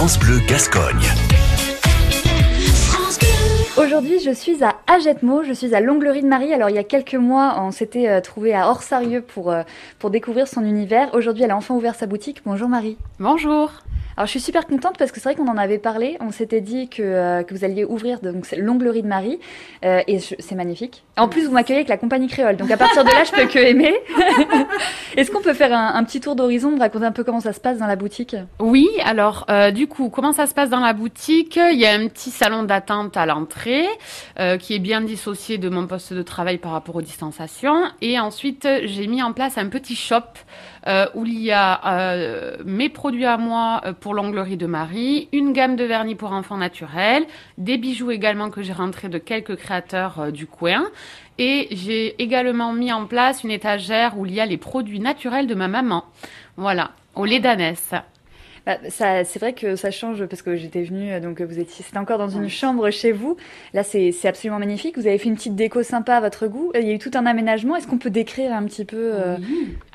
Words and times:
France 0.00 0.18
Bleu 0.18 0.38
Gascogne. 0.48 1.04
Aujourd'hui, 3.76 4.18
je 4.18 4.30
suis 4.30 4.64
à 4.64 4.76
Agetmo, 4.86 5.42
je 5.42 5.52
suis 5.52 5.74
à 5.74 5.80
l'Onglerie 5.80 6.22
de 6.22 6.26
Marie. 6.26 6.54
Alors, 6.54 6.70
il 6.70 6.76
y 6.76 6.78
a 6.78 6.84
quelques 6.84 7.16
mois, 7.16 7.56
on 7.58 7.70
s'était 7.70 8.08
euh, 8.08 8.22
trouvé 8.22 8.54
à 8.54 8.70
Orsarieux 8.70 9.20
pour, 9.20 9.50
euh, 9.50 9.62
pour 9.98 10.08
découvrir 10.08 10.48
son 10.48 10.64
univers. 10.64 11.12
Aujourd'hui, 11.12 11.44
elle 11.44 11.50
a 11.50 11.56
enfin 11.58 11.74
ouvert 11.74 11.96
sa 11.96 12.06
boutique. 12.06 12.40
Bonjour 12.46 12.70
Marie. 12.70 12.96
Bonjour. 13.18 13.72
Alors 14.20 14.26
je 14.26 14.32
suis 14.32 14.40
super 14.40 14.66
contente 14.66 14.98
parce 14.98 15.12
que 15.12 15.18
c'est 15.18 15.30
vrai 15.30 15.34
qu'on 15.34 15.48
en 15.48 15.56
avait 15.56 15.78
parlé. 15.78 16.18
On 16.20 16.30
s'était 16.30 16.60
dit 16.60 16.90
que, 16.90 17.00
euh, 17.00 17.42
que 17.42 17.54
vous 17.54 17.64
alliez 17.64 17.86
ouvrir 17.86 18.18
l'onglerie 18.58 19.00
de 19.00 19.06
Marie 19.06 19.38
euh, 19.82 20.02
et 20.06 20.18
c'est 20.18 20.54
magnifique. 20.54 21.04
En 21.16 21.26
plus 21.26 21.46
vous 21.46 21.52
m'accueillez 21.52 21.78
avec 21.78 21.88
la 21.88 21.96
compagnie 21.96 22.28
créole, 22.28 22.58
donc 22.58 22.70
à 22.70 22.76
partir 22.76 23.02
de 23.02 23.08
là 23.08 23.24
je 23.24 23.30
peux 23.30 23.46
que 23.46 23.58
aimer. 23.58 23.94
Est-ce 25.16 25.30
qu'on 25.30 25.40
peut 25.40 25.54
faire 25.54 25.72
un, 25.72 26.04
petit 26.04 26.20
tour 26.20 26.36
d'horizon, 26.36 26.78
raconter 26.78 27.06
un 27.06 27.12
peu 27.12 27.24
comment 27.24 27.40
ça 27.40 27.54
se 27.54 27.60
passe 27.60 27.78
dans 27.78 27.86
la 27.86 27.96
boutique? 27.96 28.36
Oui, 28.58 28.90
alors 29.06 29.46
euh, 29.48 29.70
du 29.70 29.86
coup 29.86 30.10
comment 30.10 30.32
ça 30.32 30.46
se 30.46 30.52
passe 30.52 30.68
dans 30.68 30.80
la 30.80 30.92
boutique? 30.92 31.56
Il 31.56 31.78
y 31.78 31.86
a 31.86 31.92
un 31.94 32.06
petit 32.08 32.30
salon 32.30 32.64
d'attente 32.64 33.16
à 33.16 33.24
l'entrée 33.24 33.86
qui 34.58 34.74
est 34.74 34.78
bien 34.80 35.00
dissocié 35.00 35.56
de 35.56 35.70
mon 35.70 35.86
poste 35.86 36.12
de 36.12 36.22
travail 36.22 36.58
par 36.58 36.72
rapport 36.72 36.96
aux 36.96 37.02
distanciations 37.02 37.84
et 38.02 38.20
ensuite 38.20 38.68
j'ai 38.84 39.06
mis 39.06 39.22
en 39.22 39.32
place 39.32 39.56
un 39.56 39.68
petit 39.68 39.96
shop 39.96 40.24
où 41.14 41.24
il 41.24 41.40
y 41.40 41.52
a 41.52 42.56
mes 42.64 42.90
produits 42.90 43.24
à 43.24 43.38
moi 43.38 43.80
euh, 43.86 43.92
pour 44.10 44.16
l'onglerie 44.16 44.56
de 44.56 44.66
Marie, 44.66 45.28
une 45.32 45.52
gamme 45.52 45.76
de 45.76 45.84
vernis 45.84 46.16
pour 46.16 46.32
enfants 46.32 46.56
naturels, 46.56 47.24
des 47.58 47.78
bijoux 47.78 48.10
également 48.10 48.50
que 48.50 48.60
j'ai 48.60 48.72
rentrés 48.72 49.08
de 49.08 49.18
quelques 49.18 49.54
créateurs 49.54 50.18
euh, 50.18 50.30
du 50.32 50.48
coin. 50.48 50.82
Et 51.38 51.68
j'ai 51.70 52.20
également 52.20 52.72
mis 52.72 52.92
en 52.92 53.06
place 53.06 53.44
une 53.44 53.52
étagère 53.52 54.18
où 54.18 54.26
il 54.26 54.34
y 54.34 54.40
a 54.40 54.46
les 54.46 54.56
produits 54.56 54.98
naturels 54.98 55.46
de 55.46 55.54
ma 55.54 55.68
maman. 55.68 56.02
Voilà, 56.56 56.90
au 57.14 57.24
lait 57.24 57.38
d'ânesse. 57.38 57.92
Bah, 58.66 58.78
ça, 58.88 59.22
c'est 59.22 59.38
vrai 59.38 59.52
que 59.52 59.76
ça 59.76 59.92
change 59.92 60.26
parce 60.26 60.42
que 60.42 60.56
j'étais 60.56 60.82
venue, 60.82 61.12
euh, 61.12 61.20
donc 61.20 61.40
vous 61.40 61.60
étiez, 61.60 61.84
c'était 61.84 61.98
encore 61.98 62.18
dans 62.18 62.28
une 62.28 62.48
chambre 62.48 62.90
chez 62.90 63.12
vous. 63.12 63.36
Là, 63.74 63.84
c'est, 63.84 64.10
c'est 64.10 64.26
absolument 64.26 64.58
magnifique. 64.58 64.98
Vous 64.98 65.06
avez 65.06 65.18
fait 65.18 65.28
une 65.28 65.36
petite 65.36 65.54
déco 65.54 65.84
sympa 65.84 66.16
à 66.16 66.20
votre 66.20 66.48
goût. 66.48 66.72
Il 66.74 66.86
y 66.86 66.90
a 66.90 66.94
eu 66.94 66.98
tout 66.98 67.12
un 67.14 67.26
aménagement. 67.26 67.76
Est-ce 67.76 67.86
qu'on 67.86 67.98
peut 67.98 68.10
décrire 68.10 68.52
un 68.52 68.64
petit 68.64 68.84
peu 68.84 69.12
euh, 69.14 69.36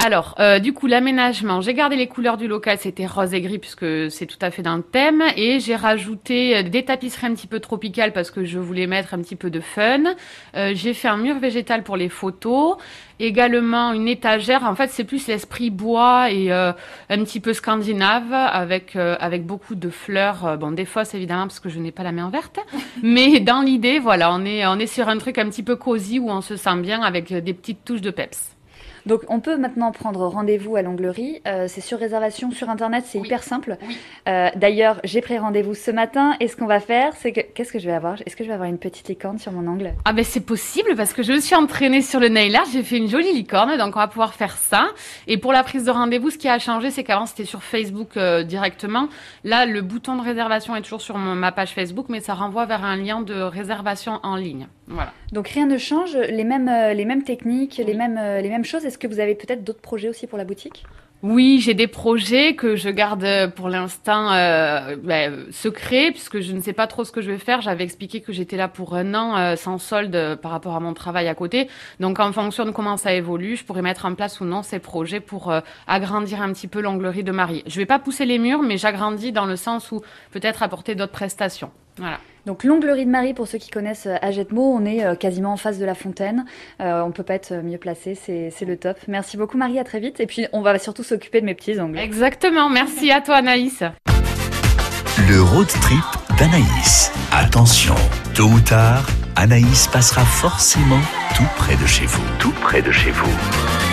Alors, 0.06 0.36
euh, 0.40 0.60
du 0.60 0.72
coup, 0.72 0.86
l'aménagement, 0.86 1.62
j'ai 1.62 1.74
gardé 1.74 1.96
les 1.96 2.06
couleurs 2.06 2.38
du 2.38 2.48
local, 2.48 2.78
c'était 2.80 3.08
rose 3.08 3.34
et 3.34 3.42
gris 3.42 3.58
puisque 3.58 4.12
c'est 4.12 4.28
tout 4.28 4.38
à 4.40 4.52
fait 4.52 4.62
dans 4.62 4.76
le 4.76 4.84
thème. 4.84 5.24
Et 5.36 5.60
j'ai 5.60 5.76
rajouté 5.76 6.58
euh, 6.58 6.62
des 6.62 6.86
tapisseries 6.86 7.26
un 7.26 7.34
petit 7.34 7.48
peu 7.48 7.60
tropicales 7.60 8.14
parce 8.14 8.30
que 8.30 8.46
je 8.46 8.60
voulais 8.60 8.86
mettre 8.86 9.16
un 9.16 9.18
petit 9.18 9.36
peu 9.36 9.50
de 9.50 9.60
fun. 9.62 10.04
Euh, 10.56 10.74
j'ai 10.76 10.94
fait 10.94 11.08
un 11.08 11.18
mur 11.18 11.40
végétal 11.40 11.82
pour 11.82 11.98
les 11.98 12.10
photos. 12.10 12.78
Également 13.20 13.94
une 13.94 14.08
étagère. 14.08 14.64
En 14.66 14.76
fait, 14.76 14.92
c'est 14.92 15.06
plus 15.06 15.26
l'esprit 15.26 15.72
bois 15.72 16.30
et 16.30 16.52
euh, 16.52 16.72
un 17.10 17.24
petit 17.24 17.40
peu 17.40 17.54
scandinave 17.54 18.32
avec 18.32 18.96
euh, 18.96 19.16
avec 19.20 19.44
beaucoup 19.44 19.74
de 19.74 19.90
fleurs. 19.90 20.56
Bon, 20.60 20.72
des 20.72 20.86
fausses 20.86 21.16
évidemment 21.16 21.48
parce 21.48 21.60
que 21.60 21.70
je 21.70 21.80
n'ai 21.80 21.92
pas 21.92 22.04
la 22.04 22.12
main 22.12 22.30
verte. 22.30 22.60
Mais 23.02 23.40
dans 23.40 23.64
l'idée, 23.64 23.98
voilà, 23.98 24.32
on 24.32 24.46
est 24.46 24.68
on 24.68 24.78
est 24.78 24.86
sur 24.86 25.10
un 25.10 25.18
truc 25.18 25.40
un 25.40 25.50
petit 25.50 25.64
peu 25.64 25.76
cosy 25.76 26.20
où 26.20 26.30
on 26.30 26.42
se 26.42 26.58
sent 26.58 26.76
bien 26.76 27.02
avec 27.02 27.34
des 27.34 27.54
petites 27.56 27.84
touches 27.84 28.02
de 28.02 28.12
peps. 28.12 28.56
Donc, 29.06 29.22
on 29.30 29.40
peut 29.40 29.58
maintenant 29.58 29.92
prendre 29.92 30.26
rendez-vous 30.28 30.76
à 30.76 30.82
l'onglerie. 30.82 31.42
Euh, 31.48 31.66
c'est 31.68 31.82
sur 31.82 32.00
réservation 32.00 32.52
sur 32.52 32.70
internet. 32.70 33.04
C'est 33.08 33.20
Oui. 33.20 33.28
hyper 33.28 33.44
simple. 33.44 33.78
Oui. 33.88 33.98
Euh, 34.28 34.50
d'ailleurs, 34.56 35.00
j'ai 35.04 35.22
pris 35.22 35.38
rendez-vous 35.38 35.74
ce 35.76 35.92
matin. 35.92 36.36
Et 36.40 36.48
ce 36.48 36.56
qu'on 36.56 36.66
va 36.66 36.80
faire, 36.80 37.14
c'est 37.16 37.32
que 37.32 37.42
qu'est-ce 37.42 37.72
que 37.72 37.80
je 37.80 37.86
vais 37.86 37.94
avoir? 37.94 38.16
Est-ce 38.26 38.36
que 38.36 38.44
je 38.44 38.50
vais 38.50 38.54
avoir 38.56 38.70
une 38.70 38.80
petite 38.80 39.08
licorne 39.08 39.38
sur 39.38 39.52
mon 39.52 39.70
ongle? 39.72 39.94
Ah 40.06 40.14
ben 40.14 40.24
c'est 40.26 40.40
possible 40.46 40.96
parce 40.96 41.14
que 41.14 41.22
je 41.24 41.34
me 41.34 41.40
suis 41.40 41.56
entraînée 41.56 42.02
sur 42.02 42.20
le 42.20 42.30
nail 42.30 42.56
art, 42.56 42.66
j'ai 42.72 42.82
fait 42.84 42.98
une 42.98 43.08
jolie 43.10 43.32
licorne, 43.34 43.78
donc 43.78 43.96
on 43.96 44.00
va 44.00 44.08
pouvoir 44.08 44.34
faire 44.34 44.58
ça. 44.58 44.88
Et 45.28 45.38
pour 45.38 45.54
la 45.54 45.64
prise 45.64 45.84
de 45.86 45.92
rendez-vous, 45.92 46.30
ce 46.32 46.38
qui 46.38 46.48
a 46.48 46.58
changé, 46.60 46.90
c'est 46.92 47.04
qu'avant 47.04 47.26
c'était 47.26 47.46
sur 47.46 47.62
Facebook 47.64 48.18
euh, 48.18 48.44
directement. 48.44 49.08
Là, 49.44 49.66
le 49.66 49.82
bouton 49.82 50.16
de 50.16 50.22
réservation 50.24 50.76
est 50.76 50.82
toujours 50.82 51.02
sur 51.02 51.18
mon- 51.18 51.36
ma 51.36 51.52
page 51.52 51.72
Facebook, 51.74 52.08
mais 52.10 52.20
ça 52.22 52.34
renvoie 52.34 52.66
vers 52.66 52.84
un 52.84 52.96
lien 52.96 53.22
de 53.22 53.36
réservation 53.42 54.20
en 54.24 54.36
ligne. 54.36 54.68
Voilà. 54.88 55.12
Donc 55.32 55.48
rien 55.50 55.66
ne 55.66 55.78
change, 55.78 56.16
les 56.16 56.44
mêmes, 56.44 56.72
les 56.96 57.06
mêmes 57.06 57.24
techniques, 57.24 57.82
les 57.86 57.94
mêmes, 57.96 58.20
les 58.42 58.50
mêmes 58.50 58.66
choses. 58.66 58.86
Est-ce 58.96 59.06
que 59.06 59.14
vous 59.14 59.20
avez 59.20 59.36
peut-être 59.36 59.66
d'autres 59.66 59.82
projets 59.82 60.08
aussi 60.08 60.26
pour 60.26 60.38
la 60.38 60.46
boutique? 60.46 60.86
Oui, 61.22 61.60
j'ai 61.60 61.74
des 61.74 61.88
projets 61.88 62.56
que 62.56 62.78
je 62.78 62.88
garde 62.88 63.26
euh, 63.26 63.50
pour 63.50 63.68
l'instant 63.68 64.32
euh, 64.32 64.96
ben, 64.96 65.48
secrets, 65.52 66.12
puisque 66.12 66.40
je 66.40 66.54
ne 66.54 66.62
sais 66.62 66.72
pas 66.72 66.88
trop 66.88 67.04
ce 67.04 67.12
que 67.12 67.20
je 67.20 67.30
vais 67.30 67.38
faire. 67.38 67.60
J'avais 67.60 67.84
expliqué 67.84 68.22
que 68.22 68.32
j'étais 68.32 68.56
là 68.56 68.70
pour 68.70 68.96
un 68.96 69.14
an 69.14 69.36
euh, 69.36 69.58
sans 69.58 69.80
solde 69.80 70.38
par 70.42 70.52
rapport 70.52 70.78
à 70.78 70.80
mon 70.80 70.94
travail 70.94 71.28
à 71.28 71.36
côté. 71.36 71.68
Donc, 72.00 72.22
en 72.22 72.32
fonction 72.32 72.64
de 72.64 72.72
comment 72.72 72.96
ça 72.96 73.14
évolue, 73.14 73.58
je 73.58 73.66
pourrais 73.66 73.82
mettre 73.82 74.06
en 74.06 74.16
place 74.16 74.40
ou 74.40 74.46
non 74.46 74.64
ces 74.64 74.80
projets 74.80 75.20
pour 75.20 75.54
agrandir 75.88 76.42
un 76.42 76.54
petit 76.54 76.70
peu 76.70 76.80
l'onglerie 76.80 77.26
de 77.26 77.34
Marie. 77.34 77.64
Je 77.68 77.76
vais 77.76 77.86
pas 77.86 78.00
pousser 78.00 78.26
les 78.26 78.40
murs, 78.40 78.64
mais 78.64 78.78
j'agrandis 78.78 79.34
dans 79.34 79.46
le 79.46 79.58
sens 79.58 79.92
où 79.92 80.00
peut-être 80.32 80.64
apporter 80.64 80.96
d'autres 80.96 81.12
prestations. 81.12 81.72
Voilà. 81.98 82.20
Donc 82.46 82.64
l'onglerie 82.64 83.06
de 83.06 83.10
Marie, 83.10 83.34
pour 83.34 83.48
ceux 83.48 83.58
qui 83.58 83.72
connaissent 83.72 84.06
euh, 84.06 84.18
Agetmo, 84.22 84.62
on 84.62 84.86
est 84.86 85.04
euh, 85.04 85.16
quasiment 85.16 85.54
en 85.54 85.58
face 85.58 85.80
de 85.80 85.86
la 85.86 85.96
fontaine. 85.96 86.46
Euh, 86.80 87.02
on 87.02 87.12
peut 87.12 87.24
pas 87.24 87.34
être 87.34 87.54
mieux 87.64 87.78
placé, 87.78 88.14
c'est 88.14 88.52
c'est 88.56 88.66
le 88.66 88.78
top. 88.78 88.98
Merci 89.08 89.36
beaucoup 89.36 89.58
Marie, 89.58 89.80
à 89.80 89.84
très 89.84 90.00
vite. 90.00 90.20
Et 90.20 90.28
puis 90.28 90.46
on 90.54 90.62
va 90.62 90.78
surtout 90.78 91.04
s'occuper 91.04 91.42
de 91.42 91.46
mes 91.46 91.56
petits 91.56 91.80
ongles. 91.80 91.98
Exactement. 91.98 92.70
Merci 92.70 93.12
à 93.12 93.22
toi, 93.22 93.38
Anaïs. 93.38 93.84
Le 95.28 95.42
road 95.42 95.68
trip 95.68 96.04
d'Anaïs. 96.38 97.12
Attention, 97.32 97.96
tôt 98.36 98.46
ou 98.46 98.60
tard, 98.60 99.06
Anaïs 99.36 99.88
passera 99.88 100.24
forcément 100.24 101.02
tout 101.36 101.48
près 101.56 101.76
de 101.76 101.86
chez 101.88 102.06
vous. 102.06 102.24
Tout 102.38 102.54
près 102.62 102.82
de 102.82 102.92
chez 102.92 103.12
vous. 103.12 103.85